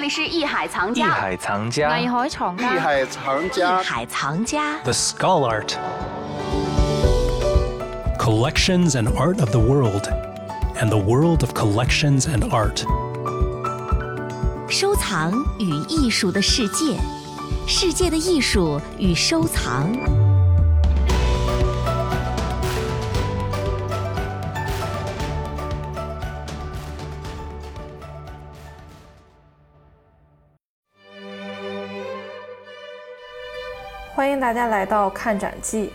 [0.00, 5.74] 这里是艺海藏家，艺海藏家，艺海藏家，艺海藏家，艺海藏家，The Skull Art。
[8.18, 10.08] Collections and art of the world,
[10.80, 12.82] and the world of collections and art。
[14.70, 16.96] 收藏与艺术的世界，
[17.68, 19.92] 世界的艺术与收藏。
[34.20, 35.90] 欢迎大家来到看展记。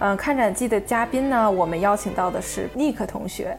[0.00, 3.56] 嗯，看展记的嘉宾呢，我们邀请到的是尼克同学。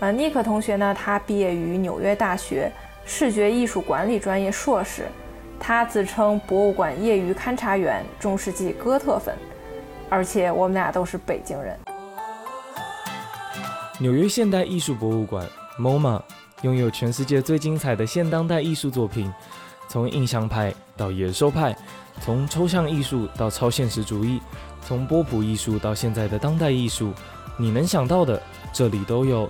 [0.00, 2.72] 呃，尼克同学呢，他毕业于纽约大学
[3.04, 5.06] 视觉艺术管理专业硕士。
[5.60, 9.36] 他自称博物馆业余勘察员，中世纪哥特粉。
[10.08, 11.78] 而且我们俩都是北京人。
[13.98, 15.46] 纽约现代艺术博物馆
[15.78, 16.22] （MoMA）
[16.62, 19.30] 拥有全世界最精彩的现当代艺术作品，
[19.88, 21.76] 从印象派到野兽派。
[22.20, 24.40] 从抽象艺术到超现实主义，
[24.84, 27.12] 从波普艺术到现在的当代艺术，
[27.56, 29.48] 你能想到的这里都有。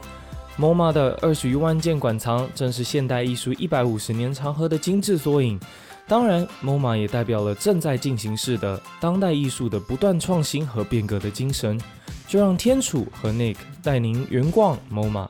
[0.59, 5.59] MoMA 的二十余万件馆藏，正是现代艺术一百五十年长河的精致缩影。
[6.07, 11.81] 当然，MoMA 也代表了正在进行式的当代艺术的不断创新和变革的精神。
[12.27, 15.27] 就让天楚和 Nick 带您圆逛 MoMA，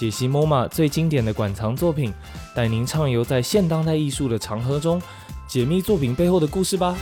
[0.00, 2.10] 解析 MoMA 最经典的馆藏作品，
[2.56, 4.98] 带您畅游在现当代艺术的长河中。
[5.46, 6.96] 解密作品背后的故事吧。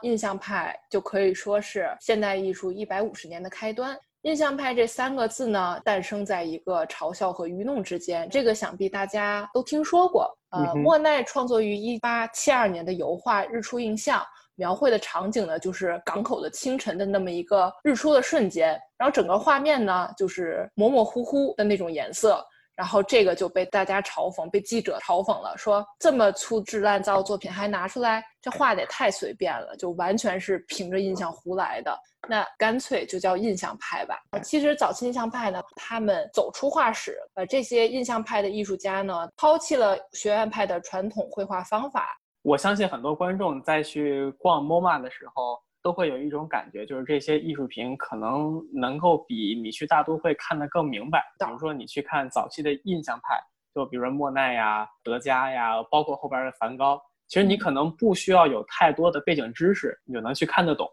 [0.00, 3.94] 印象派就可以说是现代艺术一百五十年的开端。
[4.22, 10.34] 印象派这三个字呢，诞生在一个嘲笑和愚弄之间，这个想必大家都听说过。
[10.52, 14.20] 呃，莫奈创作于一八七二年的油画《日出印象》，
[14.58, 22.44] 描绘的场景呢，就是港口的清晨的那么一个日出的瞬间，然后整个画面呢，就是模模糊糊的那种颜色。
[22.74, 31.98] 然后这个就被大家嘲讽，被记者嘲讽了，说这么粗制滥造的作品还拿出来，这画的也太随便了，就完全是凭着印象胡来的。
[32.28, 34.16] 那干脆就叫印象派吧。
[34.44, 42.16] 其实早期印象派呢，他们走出画室，呃，这些印象派的艺术家呢，抛弃了学院派的传统绘画方法。
[42.48, 45.62] 我相信很多观众在去逛 MoMA 的时候。
[45.80, 51.24] 都会有一种感觉，就是这些艺术品可能能够比你去大都会看得更明白。
[51.38, 53.40] 比如说，你去看早期的印象派，
[53.72, 60.86] 就比如说莫奈呀、德加呀，包括后边的梵高，其实你可能不需要有太多的背景知识，你就能去看得懂。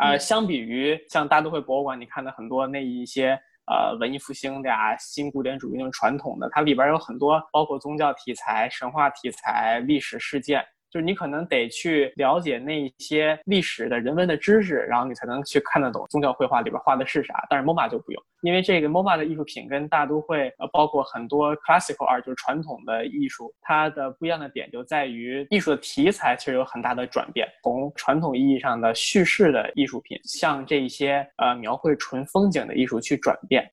[0.00, 10.64] 呃，相比于像大都会博物馆，你看的很多那一些呃文艺复兴的呀、新古典主义那种传统的，它里边有很多包括宗教题材、神话题材、历史事件。
[10.90, 17.46] 就是你可能得去了解那一些历史的人文的知识，然后你才能去看得懂宗教绘画里边画的是啥。
[17.48, 33.70] 但是 MoMA 就不用，因为这个 MoMA 的艺术品跟大都会呃，包括很多 classical art 就是传统的艺术，它的不一样的点就在于艺术的题材其实有很大的转变，从传统意义上的叙事的艺术品，向这些呃描绘纯风景的艺术去转变。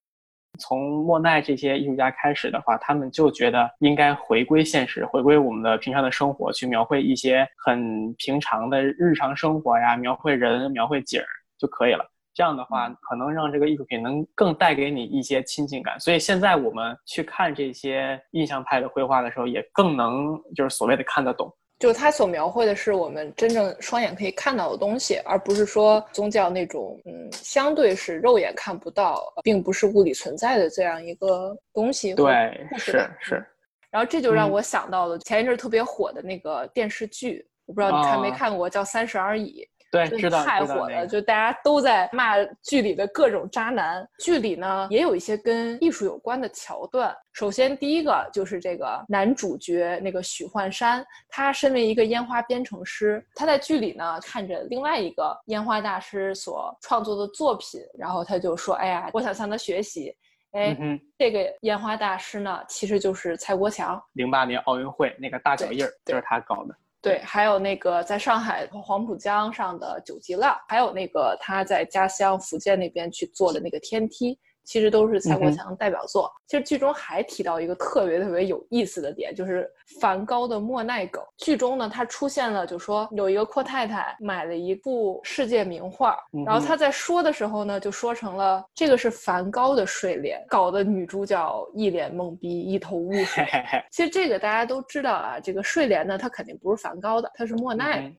[0.58, 11.26] 从莫奈这些艺术家开始的话，他们就觉得应该回归现实，回归我们的平常的生活，去描绘一些很平常的日常生活呀，描绘人、描绘景儿
[11.58, 12.06] 就可以了。
[12.34, 16.00] 这样的话，可能让这个艺术品能更带给你一些亲近感。
[16.00, 21.52] 所以现在我们去看这些印象派的绘画的时候，也更能就是所谓的看得懂。
[21.80, 32.14] 就是他所描绘的是我们真正双眼可以看到的东西，而不是说宗教那种嗯，相对是肉眼看不到，并不是物理存在的这样一个东西。
[32.14, 33.46] 对，是是。
[33.90, 39.62] 然后这就让我想到了前一阵特别火的那个电视剧，我不知道你看没看过，叫《三十而已》。
[39.92, 44.08] 对，知道太火了，就大家都在骂剧里的各种渣男。
[44.20, 47.16] 剧里呢也有一些跟艺术有关的桥段。
[47.34, 60.14] 首先，第一个就是这个男主角那个许幻山，他身为一个烟花编程师，他在剧里呢看着另外一个烟花大师所创作的作品，然后他就说：“哎呀，我想向他学习。”
[60.54, 60.76] 哎，
[61.18, 66.76] 这个烟花大师呢其实就是蔡国强，零八年奥运会那个大脚印儿就是他搞的。
[67.08, 74.38] 对，还有那个在上海黄浦江上的九级浪，还有那个他在家乡福建那边去做的那个天梯。
[74.68, 76.30] 其实都是蔡国强代表作。
[76.46, 79.66] 其实剧中还提到一个特别特别有意思的点，就是
[80.02, 81.24] 梵高的莫奈梗。
[81.38, 93.48] 剧中呢，他出现了，就说有一个阔太太买了一部世界名画，然后他在说的时候呢，就说成了这个是梵高的睡莲，搞得女主角一脸懵逼，一头雾水。
[93.90, 98.14] 其实这个大家都知道啊，这个睡莲呢，它肯定不是梵高的，它是莫奈。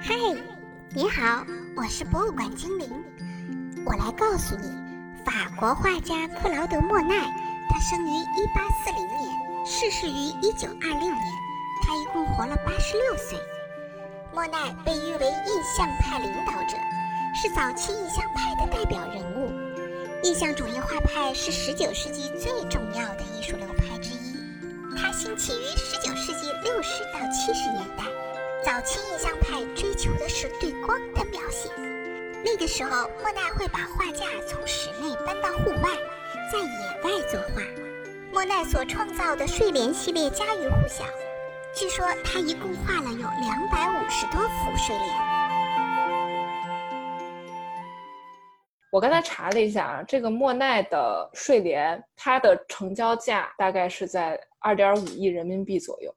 [0.00, 0.14] 嗨，
[0.98, 1.46] 你好，
[1.76, 2.90] 我是博物馆精灵。
[3.86, 4.68] 我来告诉你，
[5.24, 7.14] 法国画家克劳德·莫奈，
[7.70, 11.14] 他生于1840年，逝世于1926年，
[11.86, 13.38] 他一共活了86岁。
[14.34, 16.76] 莫奈被誉为印象派领导者，
[17.40, 19.52] 是早期印象派的代表人物。
[20.24, 24.34] 印象主义画派是19世纪最重要的艺术流派之一，
[24.96, 28.17] 它兴起于19世纪60到70年代。
[28.68, 31.70] 早期印象派追求的是对光的描写。
[32.44, 35.88] 那个时候，莫奈会把画架从室内搬到户外，
[36.52, 37.62] 在野外作画。
[38.30, 41.02] 莫奈所创造的睡莲系列家喻户晓，
[41.74, 45.16] 据说他一共画了有两百五十多幅睡莲。
[48.92, 56.14] 我刚才查了一下啊，这个莫奈的睡莲，它的成交价大概是在二点五亿人民币左右。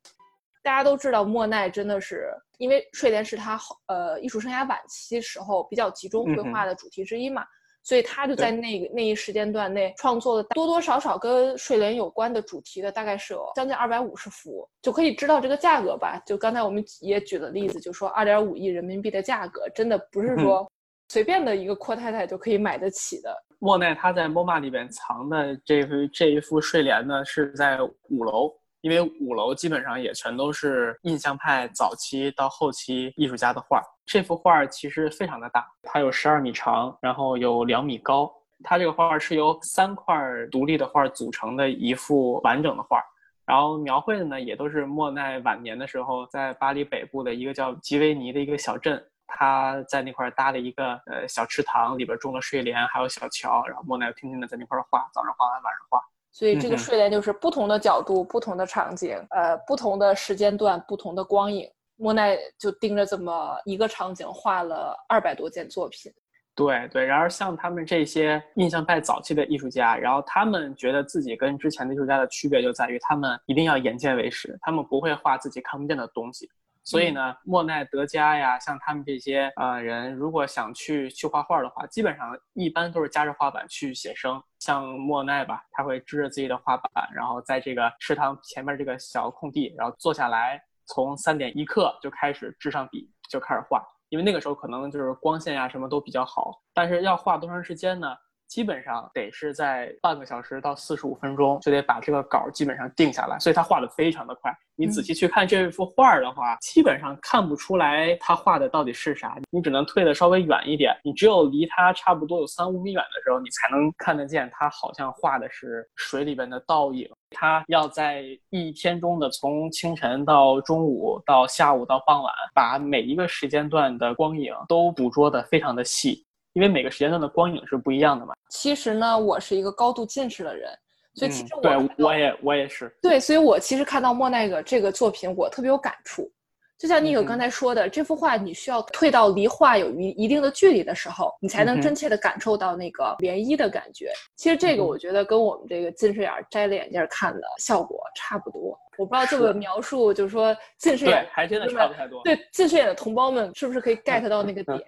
[0.64, 7.44] 大家都知道，莫奈真的是因为睡莲是他呃艺术生涯晚期时候比较集中绘画的主题之一嘛，
[7.84, 16.22] 所以他就在那个那一时间段内创作了多多少少跟睡莲有关的主题的，大概是有将近二百五十幅，就可以知道这个价格吧。
[16.26, 20.72] 就刚才我们也举了例子，就说二点五亿人民币的价格，真的不是说
[21.10, 23.36] 随便的一个阔太太就可以买得起的。
[23.58, 27.80] 莫奈他在 MoMA 里边藏的这幅这一幅睡莲呢，是在
[28.10, 28.54] 五楼。
[28.82, 33.82] 因为五楼基本上也全都是印象派早期到后期艺术家的画。
[34.06, 38.32] 这幅画其实非常的大，它有十二米长，然后有两米高。
[38.64, 40.16] 它这个画是由三块
[40.52, 43.02] 独立的画组成的一幅完整的画，
[43.46, 56.11] 然后描绘的呢也都是莫奈晚年的时候在巴黎北部的一个叫吉维尼的一个小镇，他在那块搭了一个呃小池塘，里边种了睡莲，还有小桥，然后莫奈天天的在那块画，早上画完，晚上画。
[56.32, 61.70] 所以这个睡莲就是不同的角度、不同的场景，呃，不同的时间段、不同的光影。
[61.98, 66.12] 莫奈就盯着这么一个场景画了二百多件作品。
[66.56, 76.50] 对对，然而像他们这些印象派早期的艺术家，然后他们觉得自己跟之前的艺术家的区别就在于，他们一定要眼见为实，他们不会画自己看不见的东西。
[76.84, 84.42] 所以呢，莫奈、德加呀，像他们这些呃人，如果想去去画画的话，基本上一般都是夹着画板去写生。
[84.60, 93.84] 像莫奈吧，他会支着自己的画板，然后在这个池塘前面这个小空地，然后坐下来，从三点一刻就开始支上笔，就开始画。
[94.10, 98.16] 因为那个时候可能就是光线呀什么都比较好，但是要画多长时间呢？
[98.52, 103.40] 基本上得是在半个小时到四十五分钟，就得把这个稿基本上定下来。
[103.40, 104.54] 所以他画的非常的快。
[104.76, 109.38] 你仔细去看这幅画的话，基本上看不出来他画的到底是啥。
[109.52, 117.10] 你只能退的稍微远一点，你只有离他差不多有三五米远的时候，你才能看得见他好像画的是水里边的倒影。
[117.30, 126.26] 他要在一天中的从清晨到中午到下午到傍晚，把每一个时间段的光影都捕捉的非常的细。
[126.54, 128.34] 因为每个时间段的光影是不一样的嘛。
[128.50, 130.70] 其实呢，我是一个高度近视的人，
[131.16, 136.32] 所以其实我对我也我也是对，所以我其实看到莫奈的这个作品，我特别有感触。
[136.78, 144.12] 就像你有刚才说的，这幅画你需要退到离画有一一定的距离的时候，你才能真切的感受到那个涟漪的感觉。
[144.36, 148.76] 其实这个我觉得跟我们这个近视眼摘了眼镜看的效果差不多。
[148.98, 152.20] 我不知道这个描述就是说近视眼还真的差不太多。
[152.24, 154.84] 对近视眼的同胞们，是不是可以 get 到那个点？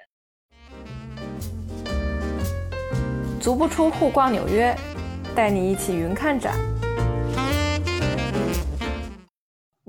[3.44, 4.74] 足不出户逛纽约，
[5.35, 6.54] 带你一起云看展。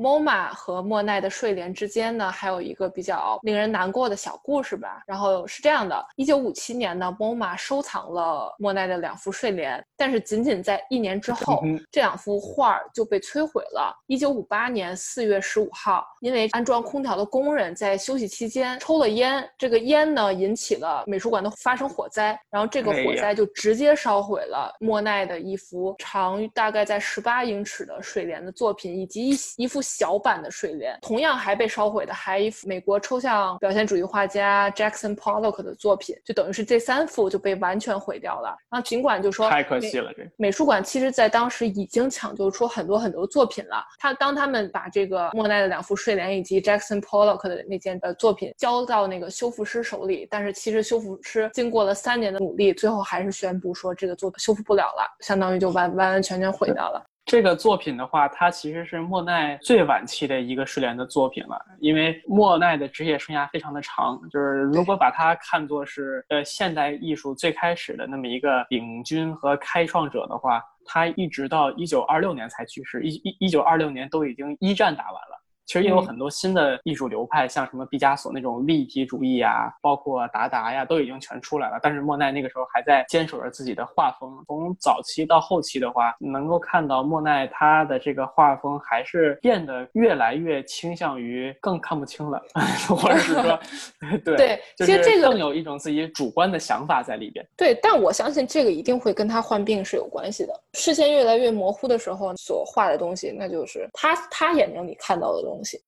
[0.04, 5.02] MoMA 和莫奈的睡莲之间呢，还有一个比较令人难过的小故事吧。
[5.06, 13.98] 然后是这样的：一九五七年呢，MoMA 收藏了莫奈的两幅睡莲，但是仅仅在一年之后，这两幅画就被摧毁了。
[14.06, 29.80] 一九五八年四月十五号，因为安装空调的工人在休息期间抽了烟，这个烟呢引起了美术馆的发生火灾，然后这个火灾就直接烧毁了莫奈的一幅长大概在十八英尺的睡莲的作品，以及一一幅。
[29.96, 38.48] 小版的睡莲，同样还被烧毁的还一幅美国抽象表现主义画家 Jackson Pollock 的作品，就等于是这三幅就被完全毁掉了。
[38.70, 43.84] 然后尽管就说太可惜了，这美术馆其实在当时已经抢救出很多很多作品了。
[43.98, 57.02] 他当他们把这个莫奈的两幅睡莲以及 Jackson Pollock 的那件呃作品交到那个修复师手里，但是其实修复师经过了三年的努力，最后还是宣布说这个作品修复不了了，相当于就完完完全全毁掉了。
[57.26, 61.58] 这个作品的话，它其实是莫奈最晚期的一个睡莲的作品了。
[61.80, 75.43] 因为莫奈的职业生涯非常的长，就是如果把它看作是呃现代艺术最开始的那么一个领军和开创者的话，他一直到一九二六年才去世，一一一九二六年都已经一战打完了。
[75.66, 81.78] 其实也有很多新的艺术流派，像什么毕加索那种立体主义啊，包括达达呀，都已经全出来了。
[81.82, 84.30] 但是莫奈那个时候还在坚守着自己的画风。
[84.46, 92.40] 从早期到后期的话，能够看到莫奈他的这个画风还是变得越来越倾向于更看不清了，
[92.88, 93.58] 或者是说，
[94.22, 97.44] 对对，其实这个更有一种自己主观的想法在里边。
[97.56, 100.52] 对，但我相信这个一定会跟他患病是有关系的。
[100.74, 105.53] 视线越来越模糊的时候，所画的东西，那就是他他眼睛里看到的东西。
[105.54, 105.80] 东西。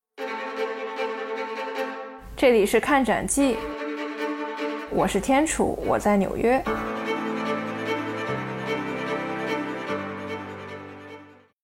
[2.36, 3.56] 这里是看展记，
[4.90, 6.62] 我是天楚，我在纽约。